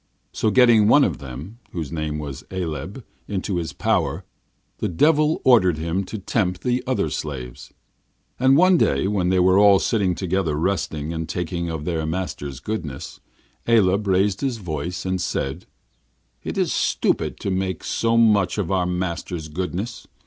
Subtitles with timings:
[0.31, 4.25] So getting one of them, whose name was Aleb, into his power,
[4.79, 7.71] the Devil ordered him to tempt the other slaves.
[8.39, 12.59] And one day, when they were all sitting together resting and talking of their master's
[12.59, 13.19] goodness,
[13.67, 15.67] Aleb raised his voice, and said:
[16.43, 20.07] 'It is stupid to make so much of our master's goodness.